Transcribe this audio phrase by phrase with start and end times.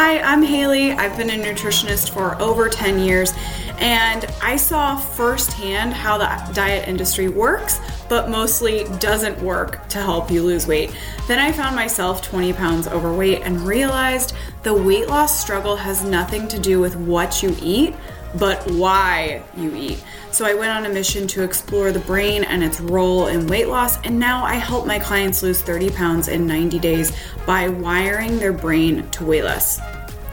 [0.00, 0.92] Hi, I'm Hayley.
[0.92, 3.34] I've been a nutritionist for over 10 years,
[3.78, 10.30] and I saw firsthand how the diet industry works, but mostly doesn't work to help
[10.30, 10.96] you lose weight.
[11.26, 16.46] Then I found myself 20 pounds overweight and realized the weight loss struggle has nothing
[16.46, 17.96] to do with what you eat
[18.36, 20.02] but why you eat.
[20.30, 23.68] So I went on a mission to explore the brain and its role in weight
[23.68, 27.12] loss, and now I help my clients lose 30 pounds in 90 days
[27.46, 29.80] by wiring their brain to weigh less.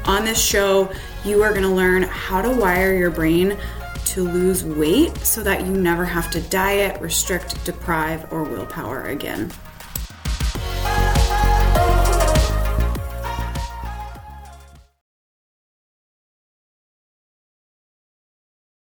[0.08, 0.92] On this show,
[1.24, 3.58] you are going to learn how to wire your brain
[4.06, 9.52] to lose weight so that you never have to diet, restrict, deprive, or willpower again.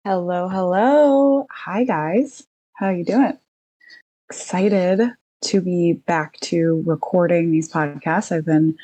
[0.05, 1.47] Hello, hello.
[1.51, 2.47] Hi guys.
[2.75, 3.39] How you doing?
[4.28, 5.12] Excited
[5.45, 8.30] to be back to recording these podcasts.
[8.30, 8.77] I've been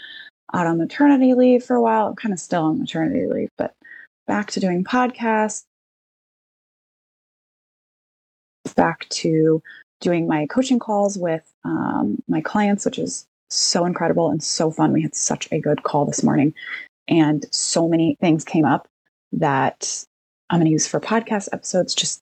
[0.53, 2.09] out on maternity leave for a while.
[2.09, 3.75] I'm kind of still on maternity leave, but
[4.27, 5.65] back to doing podcasts.
[8.77, 9.63] Back to
[10.01, 14.93] doing my coaching calls with um, my clients, which is so incredible and so fun.
[14.93, 16.55] We had such a good call this morning,
[17.09, 18.89] and so many things came up
[19.33, 20.05] that
[20.51, 22.21] I'm going to use for podcast episodes, just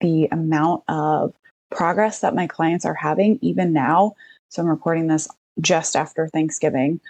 [0.00, 1.34] the amount of
[1.70, 4.14] progress that my clients are having, even now.
[4.48, 5.28] So I'm recording this
[5.60, 7.00] just after Thanksgiving,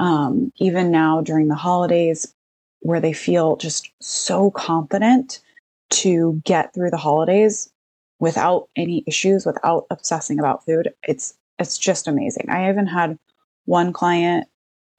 [0.00, 2.34] um, even now during the holidays,
[2.80, 5.40] where they feel just so confident
[5.90, 7.70] to get through the holidays
[8.18, 10.92] without any issues, without obsessing about food.
[11.06, 12.48] It's it's just amazing.
[12.48, 13.18] I even had
[13.66, 14.48] one client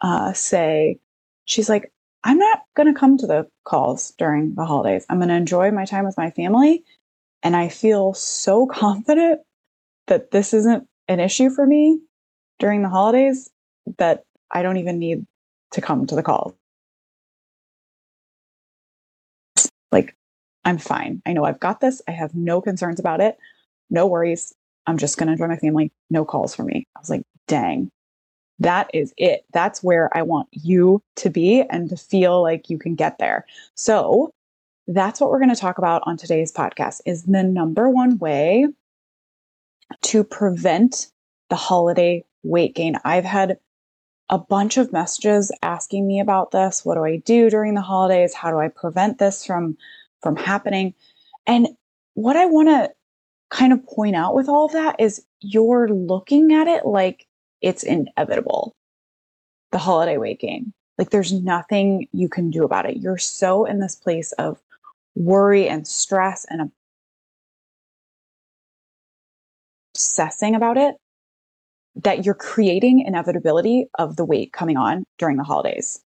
[0.01, 0.99] uh, say,
[1.45, 1.91] she's like,
[2.23, 5.05] I'm not going to come to the calls during the holidays.
[5.09, 6.83] I'm going to enjoy my time with my family.
[7.41, 9.41] And I feel so confident
[10.05, 11.99] that this isn't an issue for me
[12.59, 13.49] during the holidays
[13.97, 15.25] that I don't even need
[15.71, 16.55] to come to the call.
[19.91, 20.15] Like,
[20.63, 21.21] I'm fine.
[21.25, 22.01] I know I've got this.
[22.07, 23.37] I have no concerns about it.
[23.89, 24.53] No worries.
[24.87, 25.91] I'm just going to enjoy my family.
[26.09, 26.87] No calls for me.
[26.95, 27.91] I was like, dang,
[28.59, 29.45] that is it.
[29.53, 33.45] That's where I want you to be and to feel like you can get there.
[33.75, 34.33] So
[34.87, 38.67] that's what we're going to talk about on today's podcast is the number one way
[40.01, 41.07] to prevent
[41.49, 42.97] the holiday weight gain.
[43.03, 43.59] I've had
[44.31, 46.85] a bunch of messages asking me about this.
[46.85, 48.33] What do I do during the holidays?
[48.33, 49.77] How do I prevent this from
[50.23, 50.93] from happening?
[51.45, 51.67] And
[52.13, 52.91] what I want to
[53.49, 57.27] kind of point out with all of that is you're looking at it like
[57.59, 58.73] it's inevitable.
[59.71, 60.73] The holiday weight gain.
[60.97, 62.97] Like there's nothing you can do about it.
[62.97, 64.61] You're so in this place of
[65.15, 66.71] worry and stress and
[69.93, 70.95] obsessing about it
[71.95, 76.01] that you're creating inevitability of the weight coming on during the holidays.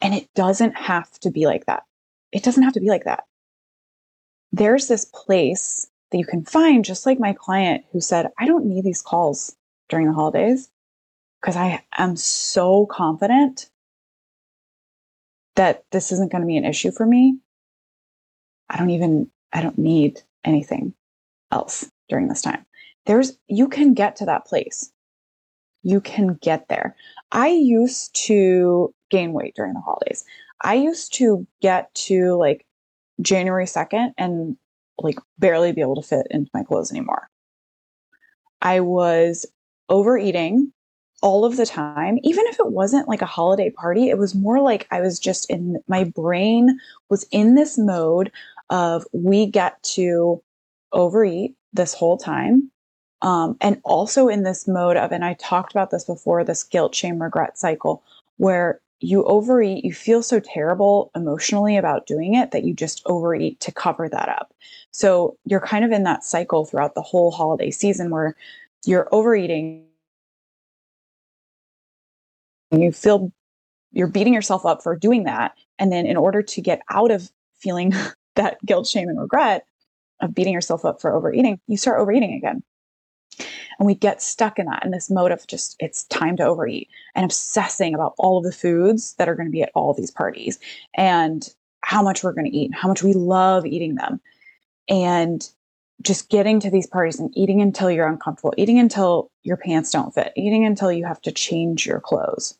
[0.00, 1.84] And it doesn't have to be like that.
[2.32, 3.24] It doesn't have to be like that.
[4.52, 8.66] There's this place that you can find, just like my client who said, I don't
[8.66, 9.56] need these calls
[9.88, 10.70] during the holidays
[11.40, 13.70] because I am so confident
[15.56, 17.38] that this isn't going to be an issue for me.
[18.68, 20.94] I don't even, I don't need anything
[21.50, 22.64] else during this time.
[23.06, 24.92] There's, you can get to that place.
[25.82, 26.96] You can get there.
[27.32, 30.24] I used to gain weight during the holidays.
[30.60, 32.64] I used to get to like
[33.20, 34.56] January 2nd and
[34.98, 37.28] like barely be able to fit into my clothes anymore.
[38.60, 39.44] I was
[39.88, 40.72] overeating
[41.22, 44.60] all of the time, even if it wasn't like a holiday party, it was more
[44.60, 48.32] like I was just in my brain was in this mode
[48.70, 50.42] of we get to
[50.92, 52.71] overeat this whole time.
[53.22, 56.94] Um, and also in this mode of, and I talked about this before, this guilt,
[56.94, 58.02] shame, regret cycle,
[58.36, 63.60] where you overeat, you feel so terrible emotionally about doing it that you just overeat
[63.60, 64.52] to cover that up.
[64.90, 68.36] So you're kind of in that cycle throughout the whole holiday season where
[68.84, 69.84] you're overeating.
[72.72, 73.32] You feel
[73.92, 75.52] you're beating yourself up for doing that.
[75.78, 77.92] And then in order to get out of feeling
[78.36, 79.66] that guilt shame and regret
[80.20, 82.62] of beating yourself up for overeating you start overeating again
[83.78, 86.88] and we get stuck in that in this mode of just it's time to overeat
[87.14, 90.10] and obsessing about all of the foods that are going to be at all these
[90.10, 90.58] parties
[90.94, 91.48] and
[91.82, 94.20] how much we're going to eat and how much we love eating them
[94.88, 95.48] and
[96.02, 100.14] just getting to these parties and eating until you're uncomfortable, eating until your pants don't
[100.14, 102.58] fit, eating until you have to change your clothes.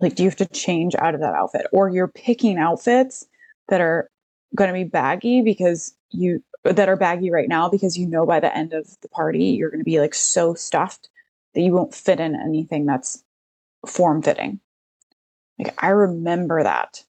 [0.00, 1.66] Like, do you have to change out of that outfit?
[1.72, 3.26] Or you're picking outfits
[3.68, 4.10] that are
[4.54, 8.40] going to be baggy because you, that are baggy right now because you know by
[8.40, 11.08] the end of the party, you're going to be like so stuffed
[11.54, 13.22] that you won't fit in anything that's
[13.86, 14.60] form fitting.
[15.58, 17.02] Like I remember that.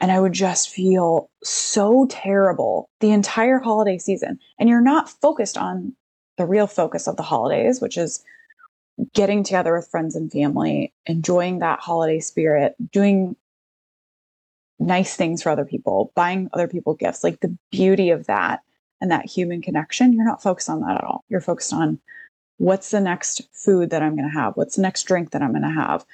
[0.00, 4.38] And I would just feel so terrible the entire holiday season.
[4.58, 5.94] And you're not focused on
[6.36, 8.22] the real focus of the holidays, which is
[9.12, 13.36] getting together with friends and family, enjoying that holiday spirit, doing
[14.88, 18.62] nice things for other people, buying other people gifts, like the beauty of that
[19.00, 21.24] and that human connection, you're not focused on that at all.
[21.28, 22.00] You're focused on
[22.56, 24.54] what's the next food that I'm going to have?
[24.56, 26.04] What's the next drink that I'm going to have?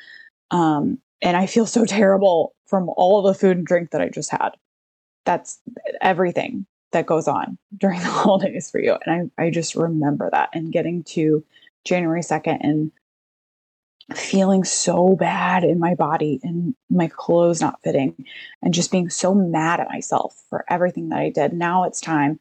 [0.50, 4.30] Um, and I feel so terrible from all the food and drink that I just
[4.30, 4.50] had.
[5.24, 5.58] That's
[6.02, 8.96] everything that goes on during the holidays for you.
[9.06, 11.44] And I, I just remember that and getting to
[11.84, 12.92] January 2nd and
[14.12, 18.26] feeling so bad in my body and my clothes not fitting
[18.62, 21.52] and just being so mad at myself for everything that I did.
[21.54, 22.38] Now it's time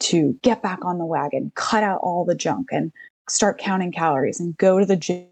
[0.00, 2.92] to get back on the wagon, cut out all the junk and
[3.28, 5.28] start counting calories and go to the gym.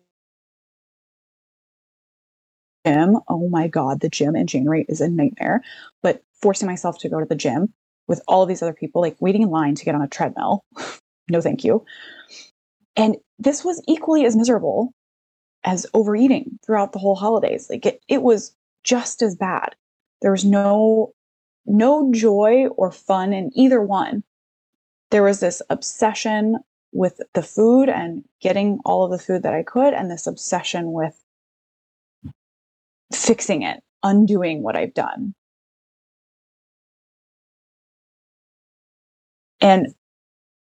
[2.86, 5.62] Oh my God, the gym in January is a nightmare.
[6.02, 7.72] But forcing myself to go to the gym
[8.06, 10.64] with all these other people, like waiting in line to get on a treadmill.
[11.28, 11.84] no, thank you.
[12.96, 14.94] And this was equally as miserable
[15.66, 17.68] as overeating throughout the whole holidays.
[17.68, 18.54] Like it, it was
[18.84, 19.74] just as bad.
[20.22, 21.12] There was no
[21.66, 24.22] no joy or fun in either one.
[25.10, 26.58] There was this obsession
[26.92, 30.92] with the food and getting all of the food that I could, and this obsession
[30.92, 31.20] with
[33.12, 35.34] fixing it, undoing what I've done.
[39.60, 39.88] And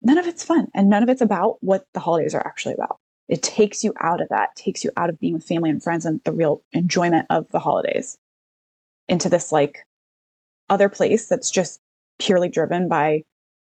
[0.00, 2.98] none of it's fun and none of it's about what the holidays are actually about.
[3.28, 6.04] It takes you out of that, takes you out of being with family and friends
[6.04, 8.18] and the real enjoyment of the holidays
[9.08, 9.84] into this like
[10.68, 11.80] other place that's just
[12.18, 13.24] purely driven by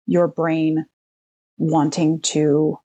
[0.07, 0.87] your brain
[1.59, 2.79] wanting to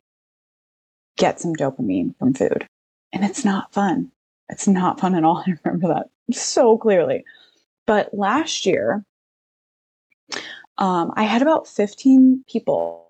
[1.17, 2.67] get some dopamine from food.
[3.13, 4.11] And it's not fun.
[4.49, 5.43] It's not fun at all.
[5.47, 7.23] I remember that so clearly.
[7.85, 9.03] But last year,
[10.77, 13.06] um, I had about 15 people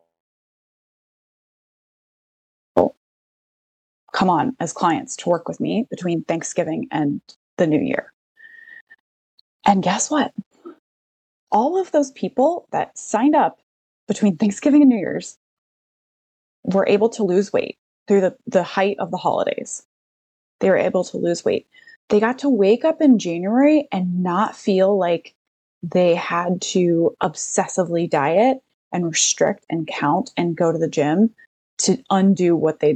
[4.13, 7.21] come on as clients to work with me between Thanksgiving and
[7.57, 8.13] the new year.
[9.65, 10.33] And guess what?
[11.51, 13.59] All of those people that signed up
[14.07, 15.37] between Thanksgiving and New Year's
[16.63, 17.77] were able to lose weight
[18.07, 19.85] through the, the height of the holidays.
[20.59, 21.67] They were able to lose weight.
[22.09, 25.33] They got to wake up in January and not feel like
[25.83, 31.33] they had to obsessively diet and restrict and count and go to the gym
[31.79, 32.93] to undo what they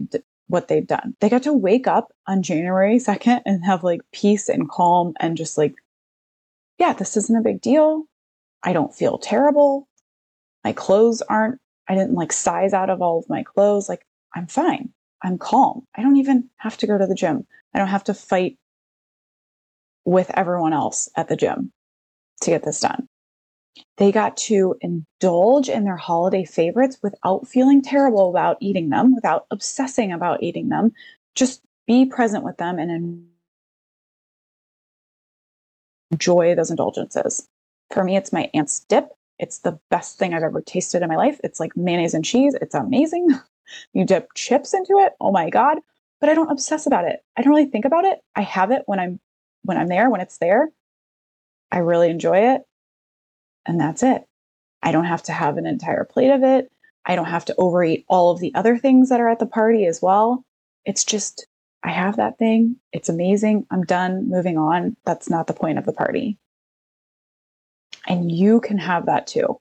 [0.51, 1.15] what they've done.
[1.19, 5.37] They got to wake up on January 2nd and have like peace and calm and
[5.37, 5.75] just like
[6.77, 8.05] yeah, this isn't a big deal.
[8.63, 9.87] I don't feel terrible.
[10.63, 11.59] My clothes aren't
[11.91, 13.89] I didn't like size out of all of my clothes.
[13.89, 14.93] Like, I'm fine.
[15.21, 15.85] I'm calm.
[15.93, 17.45] I don't even have to go to the gym.
[17.73, 18.57] I don't have to fight
[20.05, 21.73] with everyone else at the gym
[22.41, 23.09] to get this done.
[23.97, 29.45] They got to indulge in their holiday favorites without feeling terrible about eating them, without
[29.51, 30.91] obsessing about eating them.
[31.35, 33.25] Just be present with them and
[36.11, 37.47] enjoy those indulgences.
[37.91, 39.09] For me, it's my aunt's dip.
[39.39, 41.39] It's the best thing I've ever tasted in my life.
[41.43, 42.55] It's like mayonnaise and cheese.
[42.61, 43.29] It's amazing.
[43.93, 45.13] you dip chips into it.
[45.19, 45.79] Oh my God.
[46.19, 47.23] But I don't obsess about it.
[47.35, 48.19] I don't really think about it.
[48.35, 49.19] I have it when I'm
[49.63, 50.69] when I'm there, when it's there.
[51.71, 52.61] I really enjoy it.
[53.65, 54.23] And that's it.
[54.83, 56.71] I don't have to have an entire plate of it.
[57.05, 59.85] I don't have to overeat all of the other things that are at the party
[59.85, 60.43] as well.
[60.85, 61.47] It's just,
[61.83, 62.77] I have that thing.
[62.91, 63.65] It's amazing.
[63.71, 64.95] I'm done moving on.
[65.05, 66.37] That's not the point of the party.
[68.07, 69.59] And you can have that too.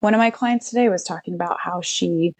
[0.00, 2.34] One of my clients today was talking about how she,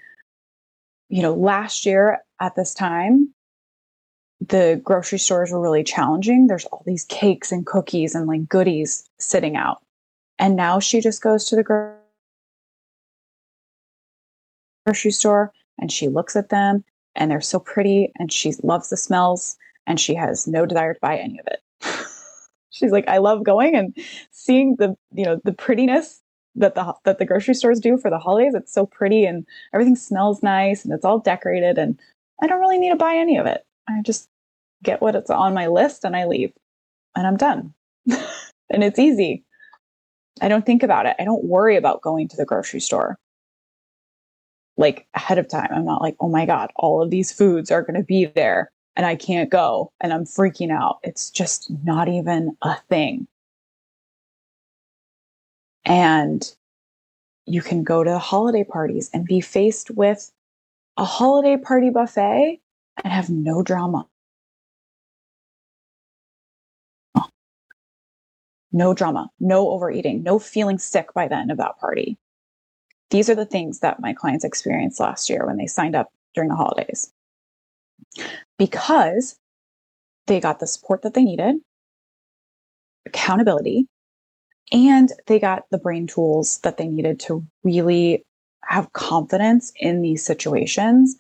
[1.09, 3.33] you know, last year at this time,
[4.41, 6.47] the grocery stores were really challenging.
[6.47, 9.83] There's all these cakes and cookies and like goodies sitting out.
[10.39, 11.97] And now she just goes to the
[14.87, 16.85] grocery store and she looks at them
[17.15, 21.01] and they're so pretty and she loves the smells and she has no desire to
[21.01, 21.63] buy any of it
[22.73, 23.97] she's like, I love going and
[24.33, 26.21] seeing the, you know, the prettiness
[26.57, 28.55] that the that the grocery stores do for the holidays.
[28.55, 31.99] It's so pretty and everything smells nice and it's all decorated and
[32.43, 33.65] I don't really need to buy any of it.
[33.89, 34.29] I just
[34.83, 36.53] get what it's on my list and I leave
[37.15, 37.73] and I'm done.
[38.11, 39.45] and it's easy.
[40.43, 41.15] I don't think about it.
[41.21, 43.17] I don't worry about going to the grocery store
[44.77, 45.69] like ahead of time.
[45.73, 48.73] I'm not like, oh my God, all of these foods are going to be there
[48.97, 50.99] and I can't go and I'm freaking out.
[51.05, 53.29] It's just not even a thing.
[55.85, 56.45] And
[57.47, 60.33] you can go to holiday parties and be faced with
[60.97, 62.61] a holiday party buffet
[63.05, 64.07] and have no drama.
[68.73, 72.19] No drama, no overeating, no feeling sick by the end of that party.
[73.11, 76.49] These are the things that my clients experienced last year when they signed up during
[76.49, 77.13] the holidays.
[78.59, 79.37] Because
[80.27, 81.57] they got the support that they needed,
[83.07, 83.87] accountability,
[84.73, 88.25] and they got the brain tools that they needed to really
[88.65, 91.17] have confidence in these situations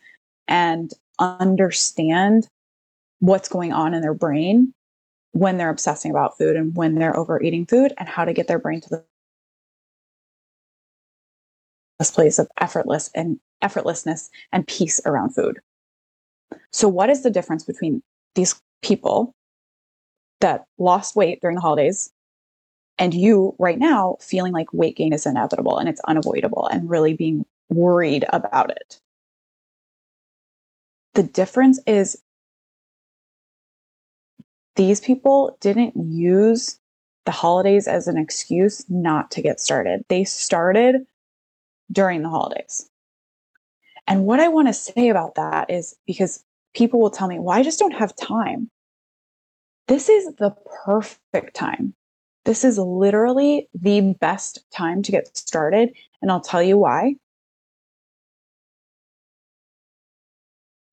[0.48, 2.48] and understand
[3.18, 4.72] what's going on in their brain
[5.32, 8.58] when they're obsessing about food and when they're overeating food and how to get their
[8.58, 9.02] brain to
[11.98, 15.60] this place of effortless and effortlessness and peace around food.
[16.70, 18.02] So what is the difference between
[18.34, 19.34] these people
[20.40, 22.10] that lost weight during the holidays
[22.98, 27.14] and you right now feeling like weight gain is inevitable and it's unavoidable and really
[27.14, 29.00] being worried about it?
[31.14, 32.20] The difference is
[34.76, 36.78] these people didn't use
[37.24, 40.04] the holidays as an excuse not to get started.
[40.08, 41.06] They started
[41.90, 42.88] during the holidays.
[44.06, 47.56] And what I want to say about that is because people will tell me, well,
[47.56, 48.70] I just don't have time.
[49.88, 51.94] This is the perfect time.
[52.44, 55.94] This is literally the best time to get started.
[56.20, 57.16] And I'll tell you why.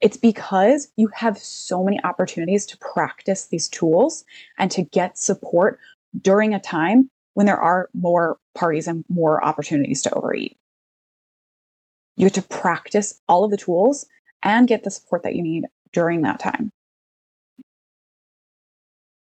[0.02, 4.24] It's because you have so many opportunities to practice these tools
[4.58, 5.80] and to get support
[6.22, 10.58] during a time when there are more parties and more opportunities to overeat.
[12.16, 14.06] You get to practice all of the tools
[14.42, 16.72] and get the support that you need during that time.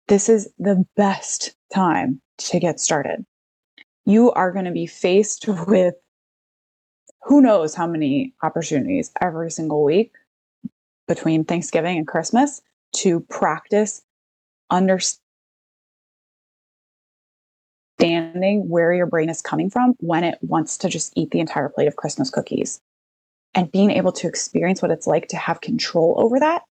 [0.08, 3.26] This is the best time to get started.
[4.06, 5.96] You are going to be faced with
[7.24, 10.14] who knows how many opportunities every single week
[11.08, 12.62] between Thanksgiving and Christmas
[12.98, 14.02] to practice
[14.70, 15.20] understanding
[18.70, 21.88] where your brain is coming from when it wants to just eat the entire plate
[21.88, 22.80] of Christmas cookies
[23.54, 26.64] and being able to experience what it's like to have control over that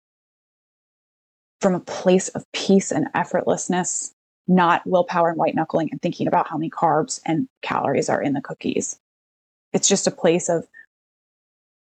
[1.61, 4.11] from a place of peace and effortlessness,
[4.47, 8.33] not willpower and white knuckling and thinking about how many carbs and calories are in
[8.33, 8.99] the cookies.
[9.73, 10.67] It's just a place of,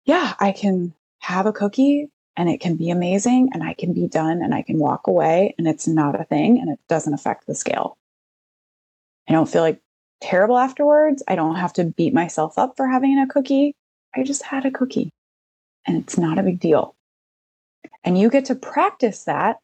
[0.05, 4.09] yeah, I can have a cookie and it can be amazing and I can be
[4.09, 7.47] done and I can walk away and it's not a thing and it doesn't affect
[7.47, 7.97] the scale.
[9.29, 9.81] I don't feel like
[10.21, 11.23] terrible afterwards.
[11.29, 13.75] I don't have to beat myself up for having a cookie.
[14.15, 15.11] I just had a cookie
[15.87, 16.95] and it's not a big deal.
[18.05, 19.59] And you get to practice that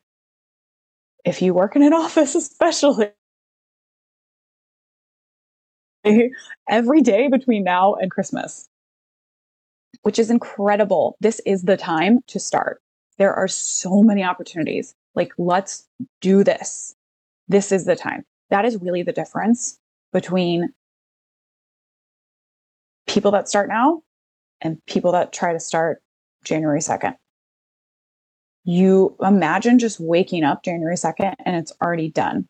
[1.24, 3.10] if you work in an office, especially
[6.68, 8.67] every day between now and Christmas
[10.02, 11.16] which is incredible.
[11.20, 12.80] This is the time to start.
[13.18, 14.94] There are so many opportunities.
[15.14, 15.88] Like, let's
[16.20, 16.94] do this.
[17.48, 18.24] This is the time.
[18.50, 19.78] That is really the difference
[20.12, 20.72] between
[23.06, 24.02] people that start now
[24.60, 26.02] and people that try to start
[26.44, 27.14] January 2nd.
[28.64, 32.46] You imagine just waking up January 2nd and it's already done.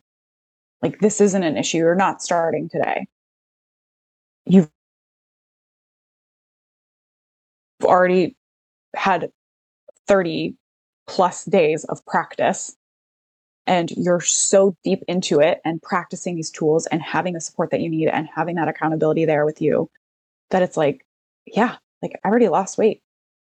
[0.82, 1.78] Like, this isn't an issue.
[1.78, 3.06] You're not starting today.
[4.44, 4.70] You've
[7.84, 8.36] already
[8.94, 9.30] had
[10.06, 10.56] 30
[11.06, 12.76] plus days of practice
[13.66, 17.80] and you're so deep into it and practicing these tools and having the support that
[17.80, 19.90] you need and having that accountability there with you
[20.50, 21.04] that it's like,
[21.46, 23.02] yeah, like I already lost weight.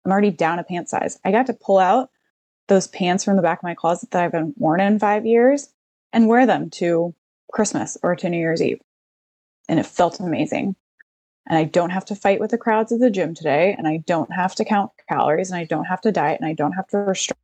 [0.05, 1.19] I'm already down a pant size.
[1.25, 2.09] I got to pull out
[2.69, 5.69] those pants from the back of my closet that I've been worn in five years
[6.13, 7.15] and wear them to
[7.53, 8.81] Christmas or to New Year's Eve.
[9.69, 10.75] And it felt amazing
[11.49, 13.99] and I don't have to fight with the crowds at the gym today, and I
[14.07, 16.87] don't have to count calories, and I don't have to diet, and I don't have
[16.89, 17.39] to restrict.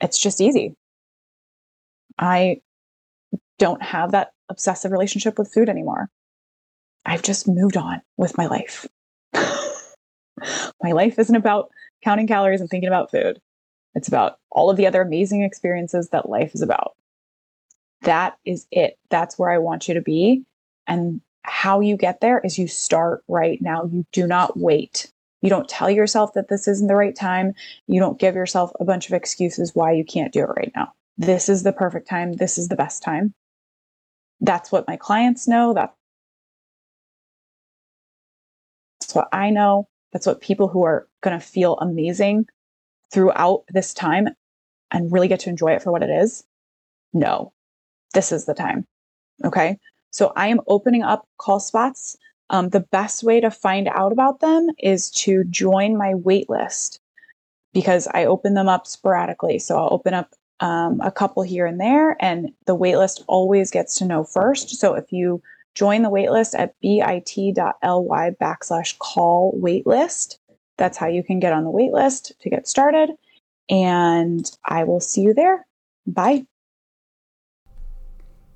[0.00, 0.74] It's just easy.
[2.18, 2.62] I
[3.58, 6.08] don't have that obsessive relationship with food anymore.
[7.04, 8.86] I've just moved on with my life.
[9.34, 11.70] my life isn't about
[12.02, 13.40] counting calories and thinking about food.
[13.94, 16.94] It's about all of the other amazing experiences that life is about
[18.02, 18.98] that is it.
[19.10, 20.44] That's where I want you to be.
[20.86, 23.84] And how you get there is you start right now.
[23.84, 25.10] You do not wait.
[25.40, 27.54] You don't tell yourself that this isn't the right time.
[27.86, 30.92] You don't give yourself a bunch of excuses why you can't do it right now.
[31.16, 32.34] This is the perfect time.
[32.34, 33.34] This is the best time.
[34.40, 35.74] That's what my clients know.
[35.74, 35.94] That's
[39.14, 39.88] what I know.
[40.12, 42.46] That's what people who are going to feel amazing
[43.12, 44.28] throughout this time
[44.90, 46.44] and really get to enjoy it for what it is
[47.12, 47.52] know
[48.14, 48.86] this is the time.
[49.44, 49.78] Okay.
[50.10, 52.16] So I am opening up call spots.
[52.50, 57.00] Um, the best way to find out about them is to join my wait list
[57.74, 59.58] because I open them up sporadically.
[59.58, 63.96] So I'll open up um, a couple here and there, and the waitlist always gets
[63.96, 64.70] to know first.
[64.70, 65.42] So if you
[65.74, 70.38] join the waitlist at bit.ly backslash call waitlist,
[70.76, 73.10] that's how you can get on the waitlist to get started.
[73.68, 75.66] And I will see you there.
[76.06, 76.46] Bye.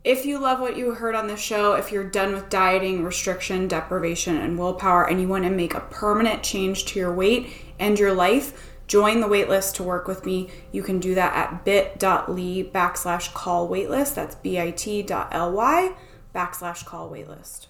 [0.05, 3.69] If you love what you heard on the show, if you're done with dieting, restriction,
[3.69, 7.97] deprivation, and willpower, and you want to make a permanent change to your weight and
[7.97, 10.51] your life, join the waitlist to work with me.
[10.73, 14.17] You can do that at bit.ly backslash call waitlist.
[14.17, 15.95] That's bit.ly
[16.35, 17.67] backslash call waitlist.